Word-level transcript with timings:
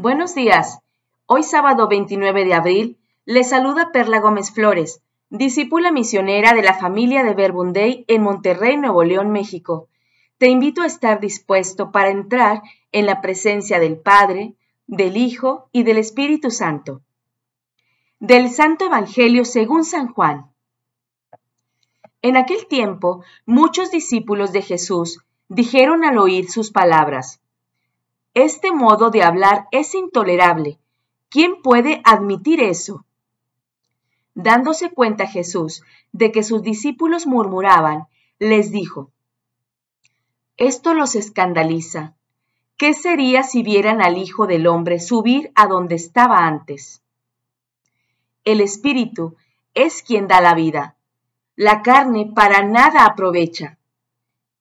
Buenos 0.00 0.36
días. 0.36 0.78
Hoy 1.26 1.42
sábado 1.42 1.88
29 1.88 2.44
de 2.44 2.54
abril, 2.54 2.98
le 3.24 3.42
saluda 3.42 3.90
Perla 3.90 4.20
Gómez 4.20 4.52
Flores, 4.52 5.02
discípula 5.28 5.90
misionera 5.90 6.54
de 6.54 6.62
la 6.62 6.74
familia 6.74 7.24
de 7.24 7.34
Verbunday 7.34 8.04
en 8.06 8.22
Monterrey, 8.22 8.76
Nuevo 8.76 9.02
León, 9.02 9.32
México. 9.32 9.88
Te 10.38 10.46
invito 10.46 10.82
a 10.82 10.86
estar 10.86 11.18
dispuesto 11.18 11.90
para 11.90 12.10
entrar 12.10 12.62
en 12.92 13.06
la 13.06 13.20
presencia 13.20 13.80
del 13.80 13.98
Padre, 13.98 14.54
del 14.86 15.16
Hijo 15.16 15.68
y 15.72 15.82
del 15.82 15.98
Espíritu 15.98 16.52
Santo. 16.52 17.00
Del 18.20 18.50
Santo 18.50 18.84
Evangelio 18.84 19.44
según 19.44 19.84
San 19.84 20.12
Juan. 20.12 20.46
En 22.22 22.36
aquel 22.36 22.68
tiempo, 22.68 23.24
muchos 23.46 23.90
discípulos 23.90 24.52
de 24.52 24.62
Jesús 24.62 25.24
dijeron 25.48 26.04
al 26.04 26.18
oír 26.18 26.48
sus 26.48 26.70
palabras, 26.70 27.40
este 28.34 28.72
modo 28.72 29.10
de 29.10 29.22
hablar 29.22 29.66
es 29.70 29.94
intolerable. 29.94 30.78
¿Quién 31.28 31.62
puede 31.62 32.00
admitir 32.04 32.62
eso? 32.62 33.04
Dándose 34.34 34.90
cuenta 34.90 35.26
Jesús 35.26 35.82
de 36.12 36.30
que 36.32 36.42
sus 36.42 36.62
discípulos 36.62 37.26
murmuraban, 37.26 38.06
les 38.38 38.70
dijo, 38.70 39.10
Esto 40.56 40.94
los 40.94 41.14
escandaliza. 41.16 42.14
¿Qué 42.76 42.94
sería 42.94 43.42
si 43.42 43.64
vieran 43.64 44.00
al 44.00 44.16
Hijo 44.16 44.46
del 44.46 44.68
Hombre 44.68 45.00
subir 45.00 45.50
a 45.56 45.66
donde 45.66 45.96
estaba 45.96 46.46
antes? 46.46 47.02
El 48.44 48.60
Espíritu 48.60 49.36
es 49.74 50.02
quien 50.02 50.28
da 50.28 50.40
la 50.40 50.54
vida. 50.54 50.96
La 51.56 51.82
carne 51.82 52.30
para 52.32 52.62
nada 52.62 53.04
aprovecha. 53.04 53.77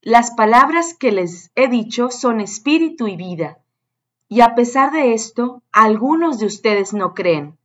Las 0.02 0.32
palabras 0.32 0.94
que 0.94 1.12
les 1.12 1.52
he 1.56 1.68
dicho 1.68 2.10
son 2.12 2.40
espíritu 2.40 3.08
y 3.08 3.16
vida 3.16 3.60
y 4.30 4.42
a 4.42 4.56
pesar 4.56 4.92
de 4.92 5.14
esto, 5.14 5.64
algunos 5.72 6.40
de 6.40 6.48
ustedes 6.48 6.94
no 6.94 7.14
creen. 7.14 7.58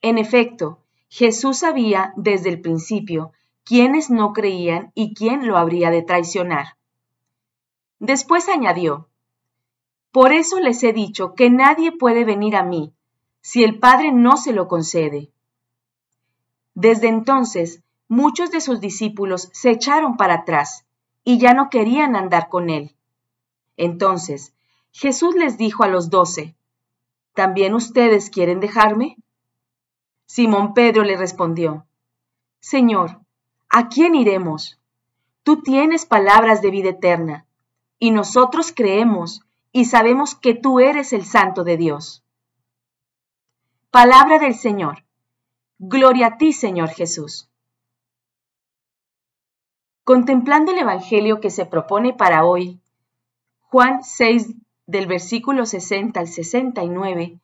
En 0.00 0.18
efecto, 0.18 0.80
Jesús 1.08 1.58
sabía 1.58 2.12
desde 2.16 2.48
el 2.48 2.60
principio 2.60 3.32
quiénes 3.64 4.10
no 4.10 4.32
creían 4.32 4.90
y 4.94 5.14
quién 5.14 5.46
lo 5.46 5.56
habría 5.56 5.90
de 5.90 6.02
traicionar. 6.02 6.76
Después 8.00 8.48
añadió, 8.48 9.08
Por 10.10 10.32
eso 10.32 10.58
les 10.58 10.82
he 10.82 10.92
dicho 10.92 11.34
que 11.34 11.48
nadie 11.48 11.92
puede 11.92 12.24
venir 12.24 12.56
a 12.56 12.64
mí 12.64 12.92
si 13.40 13.62
el 13.62 13.78
Padre 13.78 14.12
no 14.12 14.36
se 14.36 14.52
lo 14.52 14.66
concede. 14.66 15.30
Desde 16.74 17.08
entonces, 17.08 17.82
muchos 18.08 18.50
de 18.50 18.60
sus 18.60 18.80
discípulos 18.80 19.48
se 19.52 19.70
echaron 19.70 20.16
para 20.16 20.34
atrás 20.34 20.86
y 21.24 21.38
ya 21.38 21.54
no 21.54 21.70
querían 21.70 22.16
andar 22.16 22.48
con 22.48 22.70
él. 22.70 22.94
Entonces, 23.76 24.54
Jesús 24.92 25.34
les 25.34 25.56
dijo 25.56 25.84
a 25.84 25.88
los 25.88 26.10
doce, 26.10 26.54
¿también 27.34 27.74
ustedes 27.74 28.30
quieren 28.30 28.60
dejarme? 28.60 29.16
Simón 30.26 30.74
Pedro 30.74 31.02
le 31.04 31.16
respondió, 31.16 31.86
Señor, 32.60 33.20
¿a 33.68 33.88
quién 33.88 34.14
iremos? 34.14 34.80
Tú 35.42 35.62
tienes 35.62 36.06
palabras 36.06 36.62
de 36.62 36.70
vida 36.70 36.90
eterna, 36.90 37.46
y 37.98 38.10
nosotros 38.10 38.72
creemos 38.74 39.42
y 39.72 39.86
sabemos 39.86 40.34
que 40.34 40.54
tú 40.54 40.80
eres 40.80 41.12
el 41.12 41.24
Santo 41.24 41.64
de 41.64 41.76
Dios. 41.76 42.22
Palabra 43.90 44.38
del 44.38 44.54
Señor. 44.54 45.04
Gloria 45.78 46.26
a 46.28 46.36
ti, 46.38 46.52
Señor 46.52 46.90
Jesús. 46.90 47.51
Contemplando 50.04 50.72
el 50.72 50.78
Evangelio 50.78 51.40
que 51.40 51.50
se 51.50 51.64
propone 51.64 52.12
para 52.12 52.44
hoy, 52.44 52.80
Juan 53.60 54.02
6, 54.02 54.56
del 54.84 55.06
versículo 55.06 55.64
60 55.64 56.18
al 56.18 56.26
69, 56.26 57.38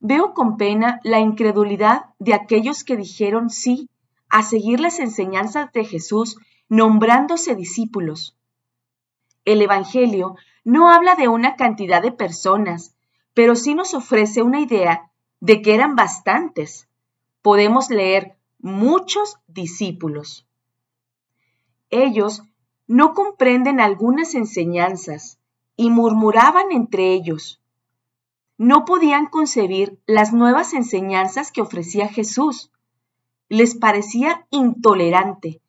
veo 0.00 0.34
con 0.34 0.58
pena 0.58 1.00
la 1.04 1.20
incredulidad 1.20 2.10
de 2.18 2.34
aquellos 2.34 2.84
que 2.84 2.98
dijeron 2.98 3.48
sí 3.48 3.88
a 4.28 4.42
seguir 4.42 4.78
las 4.78 4.98
enseñanzas 4.98 5.72
de 5.72 5.86
Jesús 5.86 6.36
nombrándose 6.68 7.54
discípulos. 7.54 8.36
El 9.46 9.62
Evangelio 9.62 10.36
no 10.64 10.90
habla 10.90 11.14
de 11.14 11.28
una 11.28 11.56
cantidad 11.56 12.02
de 12.02 12.12
personas, 12.12 12.94
pero 13.32 13.56
sí 13.56 13.74
nos 13.74 13.94
ofrece 13.94 14.42
una 14.42 14.60
idea 14.60 15.10
de 15.40 15.62
que 15.62 15.74
eran 15.74 15.96
bastantes. 15.96 16.90
Podemos 17.40 17.88
leer 17.88 18.36
muchos 18.58 19.38
discípulos. 19.46 20.45
Ellos 22.04 22.42
no 22.86 23.14
comprenden 23.14 23.80
algunas 23.80 24.34
enseñanzas, 24.34 25.38
y 25.76 25.90
murmuraban 25.90 26.72
entre 26.72 27.12
ellos. 27.12 27.60
No 28.58 28.84
podían 28.84 29.26
concebir 29.26 30.00
las 30.06 30.32
nuevas 30.32 30.72
enseñanzas 30.72 31.52
que 31.52 31.60
ofrecía 31.60 32.08
Jesús. 32.08 32.70
Les 33.48 33.74
parecía 33.74 34.46
intolerante. 34.50 35.60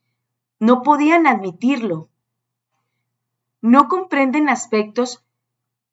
No 0.60 0.82
podían 0.82 1.28
admitirlo. 1.28 2.10
No 3.62 3.90
comprenden 3.90 4.50
aspectos 4.50 5.24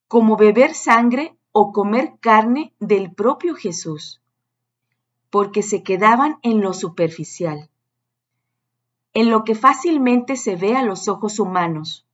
como 0.07 0.37
beber 0.37 0.75
sangre 0.75 1.37
o 1.51 1.73
comer 1.73 2.15
carne 2.21 2.73
del 2.79 3.13
propio 3.13 3.55
Jesús, 3.55 4.21
porque 5.31 5.63
se 5.63 5.83
quedaban 5.83 6.39
en 6.43 6.61
lo 6.61 6.73
superficial, 6.73 7.71
en 9.15 9.31
lo 9.31 9.45
que 9.45 9.55
fácilmente 9.55 10.37
se 10.37 10.57
ve 10.57 10.77
a 10.77 10.83
los 10.83 11.09
ojos 11.09 11.39
humanos 11.39 12.05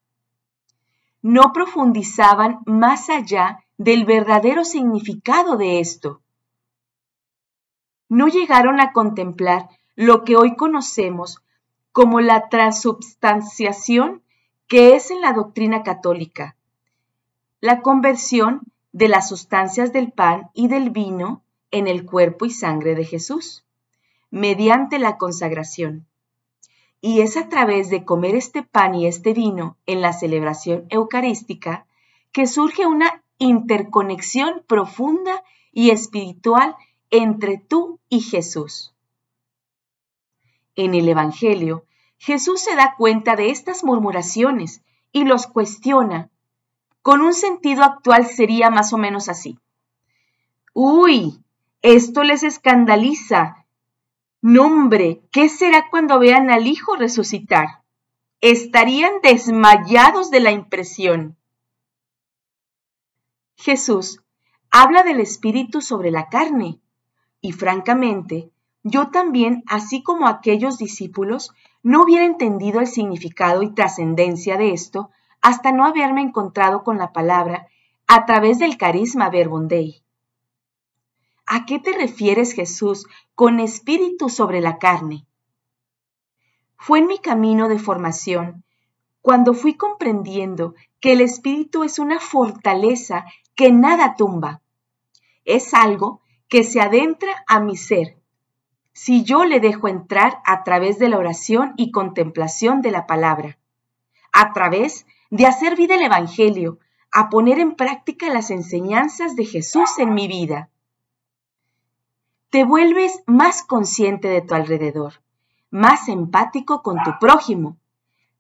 no 1.23 1.53
profundizaban 1.53 2.61
más 2.67 3.11
allá 3.11 3.65
del 3.77 4.05
verdadero 4.05 4.65
significado 4.65 5.57
de 5.57 5.81
esto. 5.81 6.21
No 8.09 8.29
llegaron 8.29 8.81
a 8.81 8.93
contemplar 8.93 9.69
lo 9.97 10.25
que 10.25 10.37
hoy 10.37 10.57
conocemos 10.57 11.43
como 11.93 12.21
la 12.21 12.49
transubstanciación 12.49 14.23
que 14.67 14.95
es 14.95 15.11
en 15.11 15.21
la 15.21 15.33
doctrina 15.33 15.83
católica, 15.83 16.57
la 17.61 17.83
conversión 17.83 18.63
de 18.93 19.09
las 19.09 19.29
sustancias 19.29 19.93
del 19.93 20.13
pan 20.13 20.51
y 20.55 20.69
del 20.69 20.91
vino 20.91 21.43
en 21.71 21.87
el 21.87 22.07
cuerpo 22.07 22.47
y 22.47 22.51
sangre 22.51 22.95
de 22.95 23.05
Jesús, 23.05 23.65
mediante 24.31 24.99
la 24.99 25.19
consagración. 25.19 26.07
Y 27.01 27.21
es 27.21 27.37
a 27.37 27.49
través 27.49 27.89
de 27.91 28.05
comer 28.05 28.35
este 28.35 28.63
pan 28.63 28.95
y 28.95 29.07
este 29.07 29.33
vino 29.33 29.77
en 29.87 30.01
la 30.01 30.13
celebración 30.13 30.87
eucarística 30.91 31.87
que 32.33 32.47
surge 32.47 32.87
una 32.87 33.23
interconexión 33.39 34.63
profunda 34.67 35.43
y 35.73 35.91
espiritual 35.91 36.77
entre 37.11 37.59
tú 37.59 37.99
y 38.09 38.21
Jesús. 38.21 38.95
En 40.77 40.95
el 40.95 41.09
Evangelio, 41.09 41.85
Jesús 42.19 42.61
se 42.61 42.77
da 42.77 42.95
cuenta 42.97 43.35
de 43.35 43.51
estas 43.51 43.83
murmuraciones 43.83 44.83
y 45.11 45.25
los 45.25 45.47
cuestiona. 45.47 46.31
Con 47.03 47.23
un 47.23 47.33
sentido 47.33 47.83
actual 47.83 48.27
sería 48.27 48.71
más 48.71 48.93
o 48.93 48.99
menos 48.99 49.29
así. 49.29 49.59
Uy, 50.75 51.43
esto 51.83 52.23
les 52.23 52.43
escandaliza, 52.43 53.60
Nombre, 54.43 55.21
¿qué 55.33 55.51
será 55.51 55.91
cuando 55.91 56.19
vean 56.19 56.51
al 56.51 56.67
Hijo 56.67 56.97
resucitar? 56.97 57.83
Estarían 58.41 59.21
desmayados 59.23 60.31
de 60.31 60.41
la 60.41 60.51
impresión. 60.51 61.37
Jesús 63.57 64.23
habla 64.71 65.03
del 65.03 65.21
Espíritu 65.21 65.83
sobre 65.83 66.11
la 66.11 66.31
carne, 66.31 66.81
y 67.43 67.53
francamente, 67.53 68.51
yo 68.83 69.09
también, 69.09 69.63
así 69.67 70.03
como 70.03 70.27
aquellos 70.27 70.79
discípulos, 70.79 71.53
no 71.83 72.03
hubiera 72.03 72.25
entendido 72.25 72.81
el 72.81 72.87
significado 72.87 73.63
y 73.63 73.75
trascendencia 73.75 74.57
de 74.57 74.73
esto 74.73 75.11
hasta 75.43 75.71
no 75.71 75.85
haberme 75.85 76.23
encontrado 76.23 76.83
con 76.83 76.97
la 76.97 77.13
palabra 77.13 77.67
a 78.07 78.25
través 78.25 78.59
del 78.59 78.79
carisma 78.79 79.29
verbum 79.29 79.69
Dei. 79.69 80.03
¿A 81.53 81.67
qué 81.67 81.81
te 81.81 81.91
refieres, 81.91 82.53
Jesús, 82.53 83.09
con 83.35 83.59
espíritu 83.59 84.29
sobre 84.29 84.61
la 84.61 84.79
carne? 84.79 85.27
Fue 86.77 87.01
en 87.01 87.09
mi 87.09 87.19
camino 87.19 87.69
de 87.69 87.81
formación 87.81 88.63
cuando 89.21 89.53
fui 89.53 89.75
comprendiendo 89.75 90.77
que 91.01 91.11
el 91.11 91.21
espíritu 91.21 91.83
es 91.83 91.99
una 91.99 92.21
fortaleza 92.21 93.25
que 93.57 93.73
nada 93.73 94.15
tumba. 94.15 94.63
Es 95.45 95.75
algo 95.75 96.21
que 96.47 96.63
se 96.63 96.81
adentra 96.81 97.43
a 97.49 97.59
mi 97.59 97.77
ser. 97.77 98.17
Si 98.93 99.25
yo 99.25 99.45
le 99.45 99.59
dejo 99.59 99.89
entrar 99.89 100.39
a 100.47 100.63
través 100.63 101.01
de 101.01 101.09
la 101.09 101.19
oración 101.19 101.75
y 101.77 101.91
contemplación 101.91 102.81
de 102.81 102.93
la 102.93 103.09
palabra, 103.09 103.59
a 104.31 104.53
través 104.53 105.05
de 105.31 105.47
hacer 105.47 105.75
vida 105.75 105.97
el 105.97 106.03
Evangelio, 106.03 106.79
a 107.11 107.29
poner 107.29 107.59
en 107.59 107.75
práctica 107.75 108.33
las 108.33 108.53
enseñanzas 108.53 109.35
de 109.35 109.47
Jesús 109.47 109.99
en 109.99 110.15
mi 110.15 110.29
vida 110.29 110.71
te 112.51 112.65
vuelves 112.65 113.23
más 113.27 113.63
consciente 113.63 114.27
de 114.27 114.43
tu 114.43 114.55
alrededor, 114.55 115.23
más 115.71 116.09
empático 116.09 116.83
con 116.83 116.97
tu 117.05 117.13
prójimo. 117.21 117.77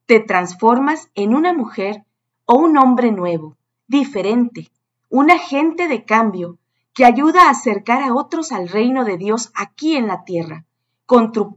Te 0.07 0.19
transformas 0.19 1.11
en 1.15 1.33
una 1.33 1.53
mujer 1.53 2.05
o 2.45 2.59
un 2.59 2.77
hombre 2.77 3.13
nuevo, 3.13 3.57
diferente, 3.87 4.69
un 5.11 5.31
agente 5.31 5.87
de 5.87 6.05
cambio 6.05 6.59
que 6.93 7.05
ayuda 7.05 7.45
a 7.45 7.51
acercar 7.51 8.03
a 8.03 8.13
otros 8.13 8.51
al 8.51 8.69
reino 8.69 9.05
de 9.05 9.17
Dios 9.17 9.53
aquí 9.55 9.95
en 9.95 10.09
la 10.09 10.25
tierra, 10.25 10.65
con 11.07 11.31
tu, 11.31 11.57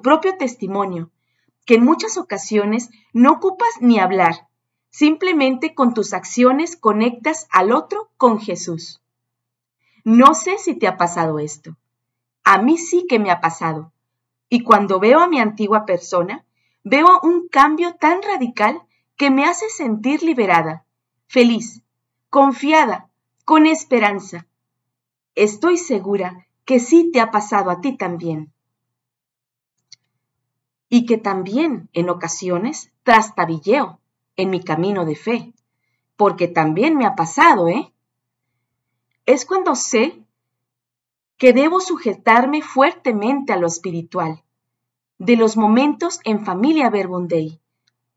propio 0.00 0.38
testimonio, 0.38 1.10
que 1.66 1.74
en 1.74 1.84
muchas 1.84 2.16
ocasiones 2.16 2.88
no 3.12 3.32
ocupas 3.32 3.68
ni 3.82 3.98
hablar, 3.98 4.48
simplemente 4.88 5.74
con 5.74 5.92
tus 5.92 6.14
acciones 6.14 6.74
conectas 6.74 7.48
al 7.50 7.70
otro 7.70 8.08
con 8.16 8.40
Jesús. 8.40 9.02
No 10.04 10.32
sé 10.32 10.56
si 10.56 10.74
te 10.74 10.86
ha 10.86 10.96
pasado 10.96 11.38
esto. 11.38 11.76
A 12.44 12.60
mí 12.60 12.78
sí 12.78 13.06
que 13.08 13.18
me 13.18 13.30
ha 13.30 13.40
pasado. 13.40 13.92
Y 14.48 14.62
cuando 14.62 15.00
veo 15.00 15.20
a 15.20 15.28
mi 15.28 15.40
antigua 15.40 15.86
persona, 15.86 16.44
veo 16.84 17.20
un 17.22 17.48
cambio 17.48 17.94
tan 17.94 18.20
radical 18.22 18.82
que 19.16 19.30
me 19.30 19.44
hace 19.44 19.68
sentir 19.68 20.22
liberada, 20.22 20.84
feliz, 21.26 21.82
confiada, 22.28 23.08
con 23.44 23.66
esperanza. 23.66 24.46
Estoy 25.34 25.78
segura 25.78 26.46
que 26.64 26.80
sí 26.80 27.10
te 27.12 27.20
ha 27.20 27.30
pasado 27.30 27.70
a 27.70 27.80
ti 27.80 27.96
también. 27.96 28.52
Y 30.88 31.06
que 31.06 31.18
también 31.18 31.88
en 31.92 32.10
ocasiones 32.10 32.92
trastabilleo 33.02 34.00
en 34.36 34.50
mi 34.50 34.62
camino 34.62 35.04
de 35.04 35.16
fe, 35.16 35.52
porque 36.16 36.48
también 36.48 36.96
me 36.96 37.06
ha 37.06 37.14
pasado, 37.14 37.68
¿eh? 37.68 37.92
Es 39.24 39.46
cuando 39.46 39.74
sé 39.74 40.21
que 41.42 41.52
debo 41.52 41.80
sujetarme 41.80 42.62
fuertemente 42.62 43.52
a 43.52 43.56
lo 43.56 43.66
espiritual, 43.66 44.44
de 45.18 45.34
los 45.34 45.56
momentos 45.56 46.20
en 46.22 46.44
familia 46.44 46.88
Verbundei, 46.88 47.60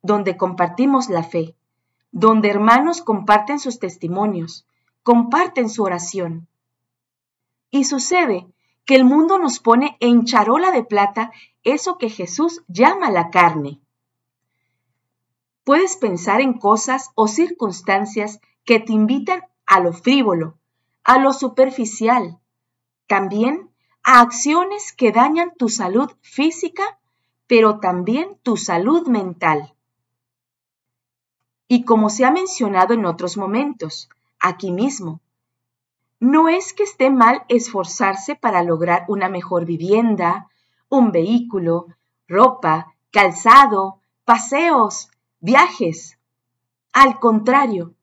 donde 0.03 0.37
compartimos 0.37 1.09
la 1.09 1.23
fe, 1.23 1.55
donde 2.11 2.51
hermanos 2.51 3.01
comparten 3.01 3.57
sus 3.57 3.79
testimonios, 3.79 4.67
comparten 5.01 5.71
su 5.71 5.81
oración. 5.81 6.47
Y 7.71 7.85
sucede 7.85 8.45
que 8.85 8.93
el 8.93 9.05
mundo 9.05 9.39
nos 9.39 9.57
pone 9.57 9.97
en 10.01 10.25
charola 10.25 10.69
de 10.69 10.83
plata 10.83 11.31
eso 11.63 11.97
que 11.97 12.11
Jesús 12.11 12.63
llama 12.67 13.09
la 13.09 13.31
carne. 13.31 13.79
Puedes 15.63 15.97
pensar 15.97 16.41
en 16.41 16.59
cosas 16.59 17.09
o 17.15 17.27
circunstancias 17.27 18.39
que 18.65 18.79
te 18.79 18.93
invitan 18.93 19.41
a 19.65 19.79
lo 19.79 19.93
frívolo, 19.93 20.59
a 21.03 21.17
lo 21.17 21.33
superficial, 21.33 22.39
también 23.07 23.69
a 24.03 24.21
acciones 24.21 24.93
que 24.93 25.11
dañan 25.11 25.53
tu 25.57 25.69
salud 25.69 26.11
física, 26.21 26.99
pero 27.47 27.79
también 27.79 28.37
tu 28.43 28.57
salud 28.57 29.07
mental. 29.07 29.73
Y 31.67 31.83
como 31.83 32.09
se 32.09 32.25
ha 32.25 32.31
mencionado 32.31 32.93
en 32.93 33.05
otros 33.05 33.37
momentos, 33.37 34.09
aquí 34.39 34.71
mismo, 34.71 35.21
no 36.19 36.47
es 36.49 36.73
que 36.73 36.83
esté 36.83 37.09
mal 37.09 37.43
esforzarse 37.49 38.35
para 38.35 38.63
lograr 38.63 39.05
una 39.07 39.29
mejor 39.29 39.65
vivienda, 39.65 40.49
un 40.89 41.11
vehículo, 41.11 41.87
ropa, 42.27 42.95
calzado, 43.11 43.99
paseos, 44.23 45.09
viajes. 45.39 46.17
Al 46.93 47.19
contrario, 47.19 47.93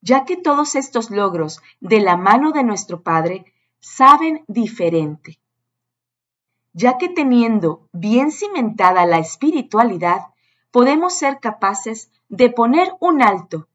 ya 0.00 0.24
que 0.24 0.36
todos 0.36 0.74
estos 0.74 1.10
logros 1.10 1.60
de 1.80 2.00
la 2.00 2.16
mano 2.16 2.52
de 2.52 2.64
nuestro 2.64 3.02
Padre 3.02 3.52
saben 3.80 4.44
diferente. 4.46 5.38
Ya 6.72 6.98
que 6.98 7.08
teniendo 7.08 7.88
bien 7.92 8.30
cimentada 8.30 9.06
la 9.06 9.18
espiritualidad, 9.18 10.26
podemos 10.70 11.14
ser 11.14 11.40
capaces 11.40 12.10
de 12.28 12.50
poner 12.50 12.92
un 13.00 13.22
alto. 13.22 13.68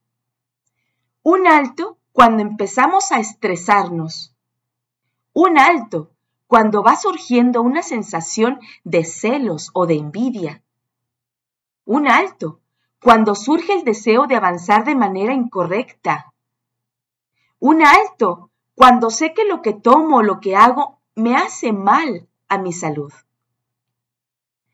Un 1.24 1.48
alto 1.48 1.98
cuando 2.12 2.42
empezamos 2.42 3.12
a 3.12 3.20
estresarnos. 3.20 4.36
Un 5.34 5.58
alto 5.58 6.12
cuando 6.48 6.84
va 6.84 6.96
surgiendo 6.96 7.62
una 7.62 7.82
sensación 7.82 8.60
de 8.84 9.04
celos 9.04 9.72
o 9.74 9.88
de 9.88 9.96
envidia. 9.96 10.64
Un 11.86 12.08
alto 12.08 12.60
cuando 13.02 13.36
surge 13.36 13.74
el 13.74 13.84
deseo 13.84 14.28
de 14.28 14.36
avanzar 14.36 14.86
de 14.86 14.96
manera 14.96 15.34
incorrecta. 15.34 16.32
Un 17.60 17.84
alto 17.84 18.52
cuando 18.76 19.10
sé 19.10 19.34
que 19.34 19.46
lo 19.46 19.62
que 19.62 19.74
tomo 19.74 20.18
o 20.18 20.24
lo 20.24 20.40
que 20.40 20.56
hago 20.56 21.00
me 21.16 21.36
hace 21.36 21.72
mal 21.74 22.28
a 22.48 22.58
mi 22.58 22.74
salud. 22.74 23.12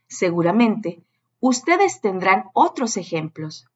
Seguramente 0.07 1.04
ustedes 1.40 2.01
tendrán 2.01 2.46
otros 2.54 2.98
ejemplos. 2.98 3.68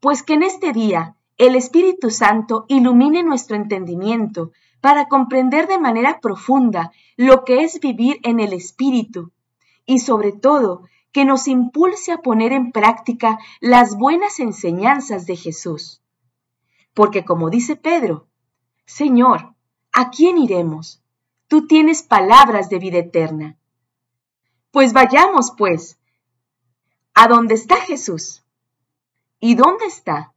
Pues 0.00 0.22
que 0.22 0.34
en 0.34 0.42
este 0.42 0.72
día 0.72 1.16
el 1.38 1.56
Espíritu 1.56 2.10
Santo 2.10 2.64
ilumine 2.68 3.22
nuestro 3.22 3.56
entendimiento 3.56 4.52
para 4.80 5.06
comprender 5.06 5.66
de 5.66 5.78
manera 5.78 6.20
profunda 6.20 6.92
lo 7.16 7.44
que 7.44 7.62
es 7.62 7.80
vivir 7.80 8.18
en 8.24 8.40
el 8.40 8.52
Espíritu 8.52 9.32
y 9.86 10.00
sobre 10.00 10.32
todo 10.32 10.82
que 11.12 11.24
nos 11.24 11.46
impulse 11.46 12.12
a 12.12 12.18
poner 12.18 12.52
en 12.52 12.72
práctica 12.72 13.38
las 13.60 13.96
buenas 13.96 14.40
enseñanzas 14.40 15.26
de 15.26 15.36
Jesús. 15.36 16.01
Porque 16.94 17.24
como 17.24 17.50
dice 17.50 17.76
Pedro, 17.76 18.26
Señor, 18.84 19.54
¿a 19.92 20.10
quién 20.10 20.38
iremos? 20.38 21.02
Tú 21.48 21.66
tienes 21.66 22.02
palabras 22.02 22.68
de 22.68 22.78
vida 22.78 22.98
eterna. 22.98 23.56
Pues 24.70 24.92
vayamos, 24.92 25.52
pues, 25.56 25.98
a 27.14 27.28
dónde 27.28 27.54
está 27.54 27.76
Jesús. 27.76 28.42
¿Y 29.38 29.54
dónde 29.54 29.86
está? 29.86 30.32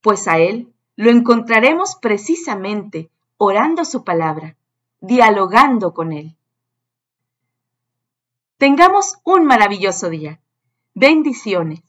Pues 0.00 0.28
a 0.28 0.38
Él 0.38 0.72
lo 0.96 1.10
encontraremos 1.10 1.96
precisamente 1.96 3.10
orando 3.36 3.84
su 3.84 4.04
palabra, 4.04 4.56
dialogando 5.00 5.94
con 5.94 6.12
Él. 6.12 6.36
Tengamos 8.58 9.18
un 9.24 9.46
maravilloso 9.46 10.10
día. 10.10 10.40
Bendiciones. 10.94 11.82